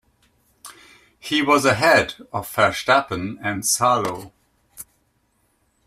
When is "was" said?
1.43-1.63